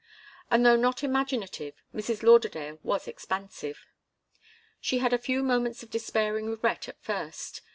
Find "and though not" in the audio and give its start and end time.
0.49-1.03